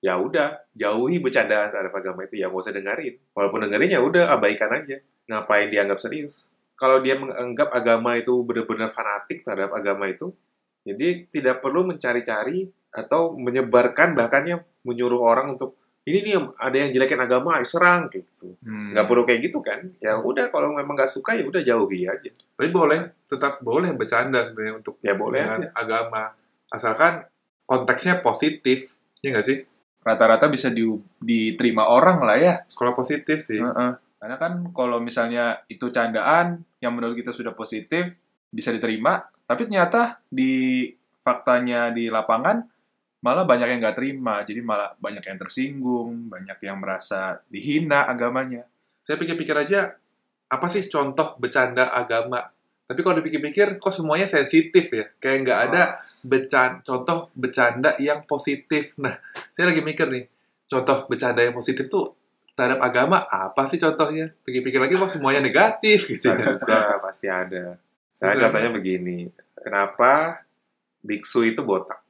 ya 0.01 0.22
udah 0.22 0.62
jauhi 0.77 1.17
bercandaan 1.17 1.74
terhadap 1.74 1.93
agama 1.98 2.29
itu 2.29 2.38
ya 2.38 2.53
nggak 2.53 2.62
usah 2.62 2.75
dengerin. 2.75 3.17
Walaupun 3.34 3.60
dengerin 3.65 3.91
ya 3.98 4.01
udah 4.01 4.24
abaikan 4.38 4.69
aja. 4.77 5.01
Ngapain 5.25 5.74
dianggap 5.74 5.98
serius? 5.98 6.53
Kalau 6.77 7.01
dia 7.01 7.17
menganggap 7.17 7.74
agama 7.74 8.13
itu 8.13 8.45
benar-benar 8.45 8.93
fanatik 8.93 9.41
terhadap 9.41 9.74
agama 9.74 10.05
itu, 10.05 10.36
jadi 10.86 11.25
tidak 11.34 11.65
perlu 11.65 11.88
mencari-cari 11.88 12.69
atau 12.93 13.34
menyebarkan 13.34 14.13
bahkannya 14.13 14.62
menyuruh 14.86 15.17
orang 15.17 15.57
untuk 15.57 15.79
ini 16.06 16.22
nih 16.22 16.38
ada 16.62 16.78
yang 16.78 16.94
jelekin 16.94 17.18
agama, 17.18 17.58
ayo 17.58 17.66
serang 17.66 18.06
gitu. 18.14 18.54
Hmm. 18.62 18.94
Nggak 18.94 19.06
perlu 19.10 19.26
kayak 19.26 19.42
gitu 19.42 19.58
kan? 19.60 19.90
Ya 19.98 20.22
udah 20.22 20.54
kalau 20.54 20.70
memang 20.70 20.94
nggak 20.94 21.10
suka 21.10 21.34
ya 21.34 21.42
udah 21.50 21.66
jauhi 21.66 22.06
aja. 22.06 22.30
Tapi 22.30 22.70
boleh, 22.70 23.10
tetap 23.26 23.58
boleh 23.66 23.90
bercanda 23.98 24.46
sebenarnya 24.46 24.80
untuk 24.80 25.02
Ya 25.02 25.18
boleh 25.18 25.42
dengan 25.42 25.62
aja. 25.66 25.70
agama. 25.74 26.24
Asalkan 26.70 27.26
konteksnya 27.66 28.22
positif, 28.22 28.94
ya 29.26 29.34
nggak 29.34 29.46
sih? 29.46 29.58
Rata-rata 30.06 30.46
bisa 30.46 30.70
di- 30.70 30.86
diterima 31.18 31.90
orang 31.90 32.22
lah 32.22 32.38
ya. 32.38 32.54
Kalau 32.70 32.94
positif 32.94 33.42
sih. 33.42 33.58
Heeh. 33.58 33.92
Karena 34.22 34.38
kan 34.38 34.62
kalau 34.78 35.02
misalnya 35.02 35.66
itu 35.66 35.90
candaan 35.90 36.62
yang 36.82 36.94
menurut 36.94 37.18
kita 37.18 37.34
sudah 37.34 37.58
positif 37.58 38.14
bisa 38.54 38.70
diterima, 38.70 39.26
tapi 39.50 39.66
ternyata 39.66 40.22
di 40.30 40.86
faktanya 41.20 41.90
di 41.90 42.14
lapangan 42.14 42.62
malah 43.25 43.41
banyak 43.41 43.74
yang 43.74 43.79
nggak 43.82 43.98
terima, 43.98 44.46
jadi 44.46 44.62
malah 44.62 44.94
banyak 45.01 45.25
yang 45.25 45.38
tersinggung, 45.41 46.29
banyak 46.29 46.62
yang 46.62 46.77
merasa 46.77 47.41
dihina 47.50 48.05
agamanya. 48.05 48.70
Saya 49.01 49.17
pikir-pikir 49.17 49.58
aja, 49.58 49.98
apa 50.46 50.70
sih 50.70 50.86
contoh 50.86 51.34
bercanda 51.41 51.89
agama? 51.89 52.53
Tapi 52.86 53.01
kalau 53.01 53.17
dipikir-pikir, 53.17 53.82
kok 53.82 53.89
semuanya 53.89 54.29
sensitif 54.29 54.94
ya? 54.94 55.10
Kayak 55.17 55.38
nggak 55.41 55.60
ada 55.74 55.84
becan 56.22 56.86
contoh 56.86 57.34
bercanda 57.34 57.98
yang 57.98 58.29
positif. 58.29 58.94
Nah, 59.01 59.17
saya 59.58 59.74
lagi 59.74 59.82
mikir 59.82 60.05
nih, 60.05 60.29
contoh 60.70 61.10
bercanda 61.10 61.41
yang 61.41 61.58
positif 61.58 61.89
tuh 61.89 62.13
terhadap 62.53 62.77
agama 62.77 63.25
apa 63.25 63.65
sih 63.65 63.82
contohnya? 63.82 64.29
Pikir-pikir 64.46 64.77
lagi 64.77 64.94
kok 65.01 65.10
semuanya 65.10 65.41
negatif 65.41 66.05
gitu 66.05 66.29
ya. 66.29 66.62
Pasti 67.01 67.25
ada. 67.25 67.82
Saya 68.13 68.38
contohnya 68.38 68.70
begini. 68.70 69.34
Kenapa 69.58 70.46
biksu 71.01 71.41
itu 71.41 71.65
botak? 71.65 72.05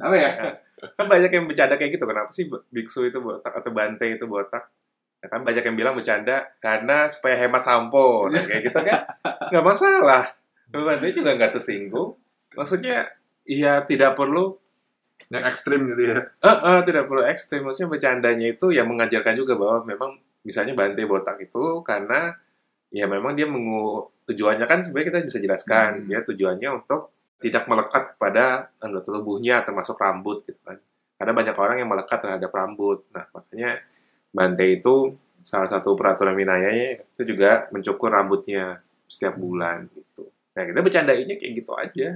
Apa 0.00 0.14
ya? 0.16 0.30
Kan 0.96 1.06
banyak 1.06 1.30
yang 1.30 1.44
bercanda 1.44 1.76
kayak 1.76 2.00
gitu. 2.00 2.08
Kenapa 2.08 2.32
sih 2.32 2.48
biksu 2.48 3.04
itu 3.04 3.20
botak 3.20 3.52
atau 3.52 3.70
bante 3.70 4.08
itu 4.08 4.24
botak? 4.24 4.72
Ya 5.20 5.28
kan 5.28 5.44
banyak 5.44 5.60
yang 5.60 5.76
bilang 5.76 5.92
bercanda 5.92 6.48
karena 6.64 7.04
supaya 7.04 7.36
hemat 7.36 7.60
sampo. 7.60 8.24
Nah, 8.32 8.40
kayak 8.40 8.72
gitu 8.72 8.80
kan 8.80 9.04
nggak 9.52 9.60
masalah. 9.60 10.24
Bante 10.72 11.12
juga 11.12 11.36
nggak 11.36 11.52
tersinggung. 11.60 12.16
Maksudnya 12.56 13.04
ya 13.44 13.84
tidak 13.84 14.16
perlu 14.16 14.56
Yang 15.28 15.44
ekstrim 15.52 15.80
gitu 15.92 16.02
ya. 16.10 16.18
Eh, 16.42 16.58
eh, 16.72 16.80
tidak 16.82 17.04
perlu 17.06 17.22
ekstrim. 17.22 17.62
Maksudnya 17.62 17.92
bercandanya 17.92 18.46
itu 18.50 18.66
ya 18.72 18.82
mengajarkan 18.82 19.36
juga 19.36 19.54
bahwa 19.60 19.84
memang 19.84 20.10
misalnya 20.42 20.72
Bante 20.72 21.04
botak 21.04 21.36
itu 21.44 21.84
karena 21.84 22.32
ya 22.90 23.06
memang 23.06 23.38
dia 23.38 23.46
mengu 23.46 24.10
tujuannya 24.26 24.66
kan 24.66 24.82
sebenarnya 24.82 25.08
kita 25.12 25.18
bisa 25.30 25.38
jelaskan 25.38 25.90
Hmm. 26.02 26.06
dia 26.10 26.20
tujuannya 26.26 26.68
untuk 26.82 27.14
tidak 27.40 27.64
melekat 27.66 28.14
kepada 28.14 28.68
anggota 28.78 29.16
tubuhnya 29.16 29.64
termasuk 29.64 29.96
rambut 29.96 30.44
gitu 30.44 30.60
kan. 30.60 30.76
Karena 31.16 31.32
banyak 31.32 31.56
orang 31.56 31.76
yang 31.80 31.88
melekat 31.88 32.20
terhadap 32.20 32.52
rambut. 32.52 33.04
Nah, 33.12 33.24
makanya 33.32 33.80
Bante 34.30 34.62
itu 34.62 35.10
salah 35.42 35.66
satu 35.66 35.96
peraturan 35.96 36.36
winayanya 36.36 37.00
itu 37.02 37.22
juga 37.34 37.66
mencukur 37.74 38.12
rambutnya 38.12 38.78
setiap 39.08 39.34
bulan 39.40 39.88
gitu. 39.90 40.30
Nah, 40.54 40.62
kita 40.68 40.80
bercandainnya 40.84 41.36
kayak 41.40 41.52
gitu 41.58 41.72
aja. 41.74 42.08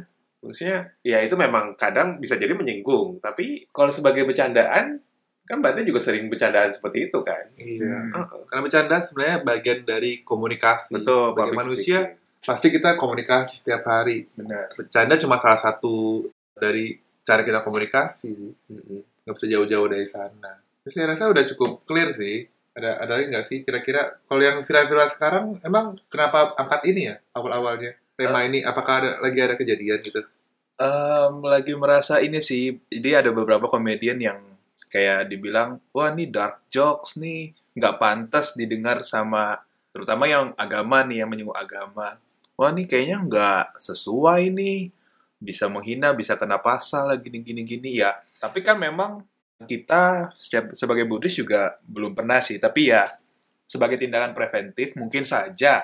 Maksudnya, 0.45 0.93
ya 1.01 1.25
itu 1.25 1.35
memang 1.35 1.75
kadang 1.75 2.21
bisa 2.21 2.37
jadi 2.37 2.53
menyinggung. 2.53 3.19
Tapi 3.19 3.67
kalau 3.73 3.89
sebagai 3.89 4.29
bercandaan, 4.29 5.01
kan 5.45 5.59
Bante 5.61 5.85
juga 5.85 6.01
sering 6.01 6.29
bercandaan 6.29 6.73
seperti 6.73 7.09
itu 7.09 7.19
kan. 7.25 7.45
Iya. 7.57 8.13
Hmm. 8.13 8.45
Karena 8.49 8.63
bercanda 8.65 8.97
sebenarnya 9.01 9.39
bagian 9.45 9.81
dari 9.85 10.25
komunikasi. 10.25 11.01
Betul, 11.01 11.33
Sebagai 11.33 11.57
manusia, 11.57 11.99
speaking. 12.13 12.24
Pasti 12.45 12.69
kita 12.69 12.95
komunikasi 13.01 13.65
setiap 13.65 13.89
hari. 13.89 14.29
Benar. 14.37 14.77
Bercanda 14.77 15.17
cuma 15.17 15.41
salah 15.41 15.59
satu 15.59 16.29
dari 16.55 16.95
cara 17.25 17.43
kita 17.43 17.65
komunikasi. 17.65 18.33
Nggak 19.25 19.35
bisa 19.35 19.47
jauh-jauh 19.49 19.89
dari 19.89 20.07
sana. 20.07 20.61
Tapi 20.85 20.91
saya 20.93 21.17
rasa 21.17 21.33
udah 21.33 21.45
cukup 21.49 21.83
clear 21.89 22.13
sih. 22.13 22.45
Ada 22.75 23.01
ada 23.07 23.13
lagi 23.17 23.27
nggak 23.31 23.47
sih 23.47 23.59
kira-kira 23.63 24.19
kalau 24.27 24.43
yang 24.43 24.61
viral-viral 24.67 25.07
sekarang 25.07 25.45
emang 25.63 25.95
kenapa 26.11 26.59
angkat 26.59 26.91
ini 26.91 27.07
ya 27.07 27.17
awal-awalnya 27.31 27.95
tema 28.19 28.43
ini 28.43 28.67
apakah 28.67 28.95
ada 28.99 29.11
lagi 29.23 29.39
ada 29.39 29.55
kejadian 29.55 30.03
gitu? 30.03 30.23
Em, 30.75 31.35
lagi 31.47 31.71
merasa 31.79 32.19
ini 32.19 32.43
sih, 32.43 32.75
jadi 32.91 33.23
ada 33.23 33.31
beberapa 33.31 33.71
komedian 33.71 34.19
yang 34.19 34.43
kayak 34.91 35.31
dibilang, 35.31 35.79
wah 35.95 36.11
ini 36.11 36.27
dark 36.27 36.67
jokes 36.67 37.15
nih, 37.15 37.55
nggak 37.79 37.95
pantas 37.99 38.59
didengar 38.59 39.07
sama, 39.07 39.63
terutama 39.95 40.27
yang 40.27 40.51
agama 40.59 41.07
nih, 41.07 41.23
yang 41.23 41.31
menyinggung 41.31 41.55
agama. 41.55 42.19
Wah 42.55 42.71
ini 42.71 42.87
kayaknya 42.87 43.19
nggak 43.27 43.65
sesuai 43.83 44.55
nih, 44.55 44.95
bisa 45.43 45.67
menghina, 45.67 46.15
bisa 46.15 46.39
kena 46.39 46.63
pasal, 46.63 47.11
gini-gini-gini 47.19 47.99
ya. 47.99 48.15
Tapi 48.39 48.63
kan 48.63 48.79
memang 48.79 49.27
kita 49.67 50.31
sebagai 50.71 51.05
Buddhis 51.05 51.35
juga 51.35 51.79
belum 51.83 52.15
pernah 52.15 52.39
sih, 52.39 52.63
tapi 52.63 52.95
ya 52.95 53.11
sebagai 53.67 53.99
tindakan 53.99 54.37
preventif 54.37 54.95
mungkin 54.95 55.27
saja 55.27 55.83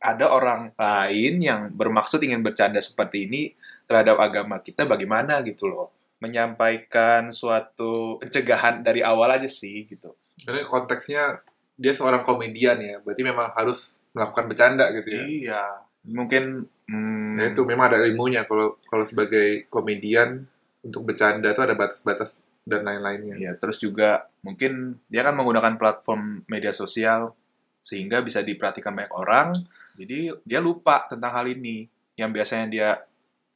ada 0.00 0.26
orang 0.32 0.72
lain 0.74 1.34
yang 1.44 1.60
bermaksud 1.76 2.24
ingin 2.24 2.40
bercanda 2.40 2.80
seperti 2.80 3.28
ini 3.28 3.42
terhadap 3.84 4.16
agama 4.18 4.58
kita 4.64 4.88
bagaimana 4.88 5.44
gitu 5.46 5.68
loh. 5.68 5.94
Menyampaikan 6.20 7.32
suatu 7.32 8.20
pencegahan 8.20 8.84
dari 8.84 9.00
awal 9.00 9.40
aja 9.40 9.48
sih 9.48 9.88
gitu. 9.88 10.16
Karena 10.40 10.64
konteksnya 10.68 11.40
dia 11.80 11.96
seorang 11.96 12.24
komedian 12.24 12.76
ya, 12.76 12.96
berarti 13.00 13.22
memang 13.24 13.52
harus 13.56 14.04
melakukan 14.12 14.44
bercanda 14.52 14.84
gitu 14.92 15.08
ya. 15.08 15.22
iya 15.24 15.64
mungkin 16.04 16.64
hmm, 16.88 17.20
Nah, 17.40 17.56
itu 17.56 17.64
memang 17.64 17.88
ada 17.88 18.04
ilmunya 18.04 18.44
kalau 18.44 18.76
kalau 18.84 19.00
sebagai 19.00 19.64
komedian 19.72 20.44
untuk 20.84 21.08
bercanda 21.08 21.48
itu 21.48 21.64
ada 21.64 21.72
batas-batas 21.72 22.44
dan 22.68 22.84
lain-lainnya. 22.84 23.40
ya 23.40 23.52
terus 23.56 23.80
juga 23.80 24.28
mungkin 24.44 25.00
dia 25.08 25.24
kan 25.24 25.32
menggunakan 25.32 25.80
platform 25.80 26.44
media 26.44 26.76
sosial 26.76 27.32
sehingga 27.80 28.20
bisa 28.20 28.44
diperhatikan 28.44 28.92
banyak 28.92 29.14
orang. 29.16 29.56
Jadi 29.96 30.36
dia 30.44 30.60
lupa 30.60 31.08
tentang 31.08 31.32
hal 31.32 31.48
ini. 31.48 31.88
Yang 32.20 32.30
biasanya 32.36 32.66
dia 32.68 32.88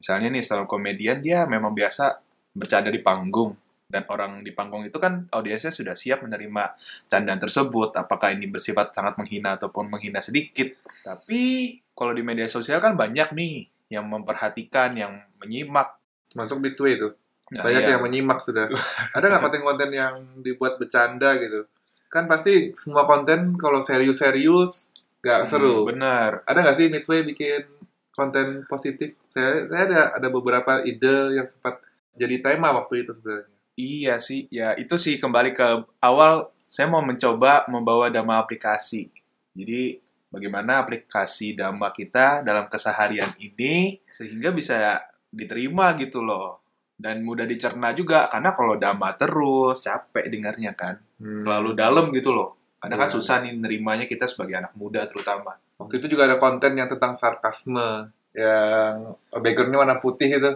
misalnya 0.01 0.29
nih 0.33 0.43
stand 0.45 0.65
komedian 0.65 1.21
dia 1.21 1.45
memang 1.45 1.77
biasa 1.77 2.17
bercanda 2.57 2.89
di 2.89 3.05
panggung 3.05 3.53
dan 3.85 4.09
orang 4.09 4.41
di 4.43 4.50
panggung 4.50 4.83
itu 4.83 4.97
kan 4.97 5.29
audiensnya 5.31 5.71
sudah 5.71 5.95
siap 5.95 6.25
menerima 6.25 6.75
candaan 7.07 7.38
tersebut 7.38 7.95
apakah 7.95 8.33
ini 8.33 8.49
bersifat 8.49 8.97
sangat 8.97 9.21
menghina 9.21 9.55
ataupun 9.61 9.93
menghina 9.93 10.19
sedikit 10.25 10.73
tapi 11.05 11.76
kalau 11.95 12.11
di 12.11 12.25
media 12.26 12.49
sosial 12.50 12.83
kan 12.83 12.97
banyak 12.99 13.31
nih 13.37 13.69
yang 13.93 14.09
memperhatikan 14.09 14.97
yang 14.97 15.23
menyimak 15.38 16.00
Masuk 16.35 16.59
Bitway 16.61 16.99
itu. 16.99 17.14
Nah, 17.55 17.62
Banyak 17.62 17.83
iya. 17.87 17.91
yang 17.95 18.03
menyimak 18.03 18.43
sudah. 18.43 18.67
Ada 19.17 19.25
nggak 19.31 19.43
konten-konten 19.43 19.91
yang 19.95 20.14
dibuat 20.43 20.76
bercanda 20.83 21.38
gitu? 21.38 21.62
Kan 22.11 22.26
pasti 22.26 22.75
semua 22.75 23.07
konten 23.07 23.55
kalau 23.55 23.79
serius-serius 23.79 24.91
nggak 25.23 25.47
Hmm, 25.47 25.50
seru. 25.50 25.87
benar 25.88 26.43
Ada 26.45 26.59
nggak 26.67 26.76
sih 26.76 26.87
Midway 26.91 27.23
bikin 27.23 27.71
konten 28.11 28.67
positif? 28.67 29.14
Saya, 29.31 29.71
saya 29.71 29.83
ada 29.87 30.00
ada 30.19 30.29
beberapa 30.29 30.83
ide 30.83 31.38
yang 31.38 31.47
sempat 31.47 31.87
jadi 32.19 32.43
tema 32.43 32.75
waktu 32.75 33.07
itu 33.07 33.14
sebenarnya. 33.14 33.47
Iya 33.75 34.23
sih, 34.23 34.47
ya 34.54 34.78
itu 34.78 34.95
sih 34.95 35.19
kembali 35.19 35.50
ke 35.50 35.83
awal 35.99 36.54
saya 36.71 36.87
mau 36.87 37.02
mencoba 37.02 37.66
membawa 37.66 38.07
Dhamma 38.07 38.38
aplikasi. 38.38 39.11
Jadi 39.54 39.99
bagaimana 40.31 40.83
aplikasi 40.83 41.59
Dhamma 41.59 41.90
kita 41.90 42.43
dalam 42.47 42.71
keseharian 42.71 43.35
ini 43.38 43.99
sehingga 44.07 44.54
bisa 44.54 45.02
diterima 45.31 45.95
gitu 45.99 46.23
loh. 46.23 46.62
Dan 46.95 47.26
mudah 47.26 47.43
dicerna 47.43 47.90
juga 47.90 48.31
karena 48.31 48.54
kalau 48.54 48.78
Dhamma 48.78 49.11
terus 49.19 49.83
capek 49.83 50.31
dengarnya 50.31 50.78
kan. 50.78 50.95
Hmm. 51.19 51.43
Terlalu 51.43 51.71
dalam 51.75 52.14
gitu 52.14 52.31
loh. 52.31 52.54
Kadang 52.78 52.99
kan 53.00 53.09
Iya. 53.11 53.14
susah 53.19 53.37
nih 53.43 53.52
nerimanya 53.59 54.07
kita 54.07 54.31
sebagai 54.31 54.54
anak 54.61 54.75
muda 54.78 55.02
terutama. 55.11 55.59
Waktu 55.83 55.99
itu 55.99 56.14
juga 56.14 56.31
ada 56.31 56.38
konten 56.38 56.78
yang 56.78 56.87
tentang 56.87 57.19
sarkasme 57.19 58.14
yang 58.35 59.14
backgroundnya 59.31 59.78
warna 59.83 59.97
putih 59.99 60.31
itu. 60.31 60.52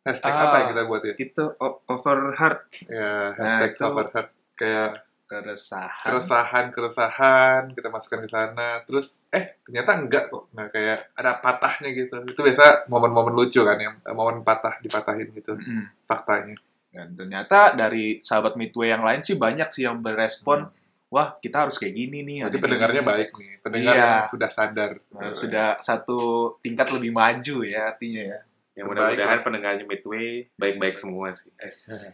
Hashtag 0.00 0.32
Ah. 0.32 0.42
apa 0.42 0.56
yang 0.58 0.68
kita 0.70 0.82
buat 0.84 1.02
ya? 1.02 1.14
Itu 1.14 1.44
o- 1.56 1.78
overheard 1.86 2.60
Ya, 2.86 3.36
hashtag 3.36 3.70
itu- 3.74 3.84
overheard. 3.84 4.28
Kayak 4.54 4.90
keresahan. 5.24 6.04
keresahan-keresahan 6.04 7.62
kita 7.70 7.88
masukkan 7.88 8.20
di 8.20 8.28
sana. 8.28 8.68
Terus, 8.82 9.22
eh 9.30 9.60
ternyata 9.60 9.90
enggak 9.96 10.24
kok. 10.26 10.50
Nah, 10.50 10.66
kayak 10.68 11.14
ada 11.14 11.38
patahnya 11.38 11.90
gitu. 11.92 12.18
Itu 12.24 12.40
biasa 12.40 12.84
momen-momen 12.86 13.34
lucu 13.34 13.60
kan, 13.60 13.76
yang 13.76 13.94
momen 14.08 14.42
patah 14.42 14.80
dipatahin 14.80 15.30
gitu 15.30 15.54
Mm-mm. 15.54 15.86
faktanya. 16.02 16.56
Dan 16.90 17.14
ternyata 17.14 17.72
dari 17.72 18.18
sahabat 18.18 18.58
Midway 18.58 18.90
yang 18.90 19.00
lain 19.00 19.22
sih 19.22 19.38
banyak 19.38 19.70
sih 19.70 19.86
yang 19.86 20.02
berespon, 20.02 20.66
wah 21.06 21.38
kita 21.38 21.62
harus 21.62 21.78
kayak 21.78 21.94
gini 21.94 22.20
nih. 22.20 22.36
Kayak 22.44 22.58
pendengarnya 22.58 23.00
gini." 23.00 23.10
baik 23.14 23.30
nih. 23.32 23.52
Pendengar 23.60 23.94
Iya. 23.94 24.02
yang 24.02 24.26
sudah 24.26 24.50
sadar. 24.50 24.90
Nah, 25.12 25.30
sudah 25.30 25.68
satu 25.78 26.18
tingkat 26.58 26.90
lebih 26.90 27.12
maju 27.12 27.56
ya 27.62 27.94
artinya 27.94 28.22
ya. 28.26 28.38
Yang 28.80 28.96
mudah-mudahan 28.96 29.40
pendengarnya 29.44 29.84
Midway 29.84 30.48
baik-baik 30.56 30.96
semua 30.96 31.28
sih. 31.36 31.52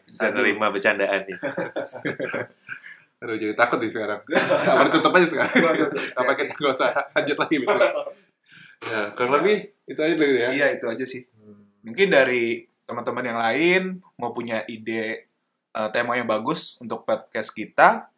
Bisa 0.02 0.34
Aduh. 0.34 0.42
nerima 0.42 0.74
bercandaan 0.74 1.22
nih. 1.22 1.38
Aduh, 3.22 3.38
jadi 3.38 3.54
takut 3.54 3.78
nih 3.78 3.94
sekarang. 3.94 4.18
Apa 4.74 4.82
ditutup 4.90 5.14
aja 5.14 5.26
sekarang? 5.30 5.54
Apa 6.18 6.30
kita 6.34 6.52
nggak 6.58 6.74
usah 6.74 6.90
lanjut 7.14 7.36
lagi 7.38 7.56
gitu? 7.62 7.78
Ya, 8.82 9.00
kurang 9.14 9.32
lebih 9.40 9.56
itu 9.86 10.00
aja 10.02 10.14
dulu 10.18 10.34
ya. 10.34 10.48
Iya 10.50 10.66
itu 10.74 10.86
aja 10.90 11.04
sih. 11.06 11.22
Hmm. 11.38 11.70
Mungkin 11.86 12.10
dari 12.10 12.66
teman-teman 12.82 13.24
yang 13.24 13.38
lain 13.38 13.82
mau 14.18 14.34
punya 14.34 14.66
ide 14.66 15.30
eh, 15.70 15.88
tema 15.94 16.18
yang 16.18 16.26
bagus 16.26 16.82
untuk 16.82 17.06
podcast 17.06 17.54
kita, 17.54 18.10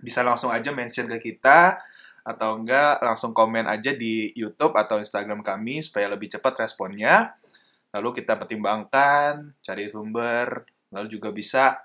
bisa 0.00 0.24
langsung 0.24 0.48
aja 0.48 0.72
mention 0.72 1.04
ke 1.04 1.20
kita 1.20 1.76
atau 2.20 2.60
enggak 2.60 3.00
langsung 3.00 3.32
komen 3.32 3.64
aja 3.64 3.96
di 3.96 4.32
YouTube 4.36 4.76
atau 4.76 5.00
Instagram 5.00 5.40
kami 5.40 5.84
supaya 5.84 6.08
lebih 6.08 6.32
cepat 6.32 6.64
responnya. 6.64 7.36
Lalu 7.90 8.22
kita 8.22 8.38
pertimbangkan, 8.38 9.58
cari 9.58 9.90
sumber, 9.90 10.62
lalu 10.94 11.06
juga 11.10 11.34
bisa 11.34 11.78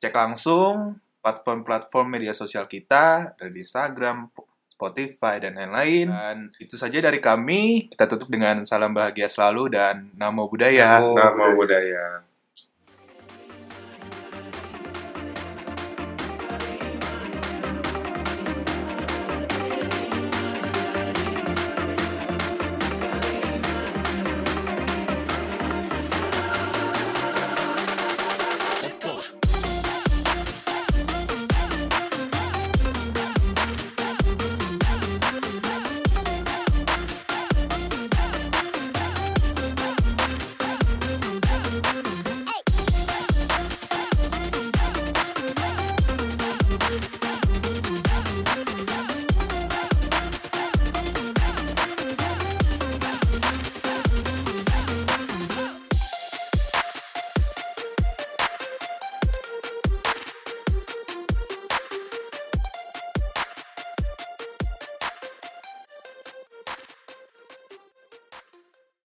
cek 0.00 0.12
langsung 0.12 0.96
platform-platform 1.20 2.06
media 2.16 2.32
sosial 2.32 2.64
kita 2.64 3.36
dari 3.36 3.60
Instagram, 3.60 4.32
Spotify 4.72 5.36
dan 5.36 5.60
lain-lain. 5.60 6.08
Dan 6.08 6.36
itu 6.56 6.80
saja 6.80 6.96
dari 7.04 7.20
kami. 7.20 7.92
Kita 7.92 8.08
tutup 8.08 8.32
dengan 8.32 8.64
salam 8.64 8.96
bahagia 8.96 9.28
selalu 9.28 9.76
dan 9.76 10.08
namo 10.16 10.48
budaya. 10.48 11.04
Namo 11.04 11.16
Nama 11.16 11.44
budaya. 11.52 12.29